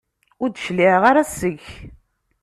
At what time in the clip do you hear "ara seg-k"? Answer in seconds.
1.09-1.67